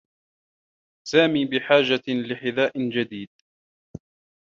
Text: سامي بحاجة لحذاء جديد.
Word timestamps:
سامي 1.07 1.45
بحاجة 1.45 2.01
لحذاء 2.07 2.71
جديد. 2.89 3.29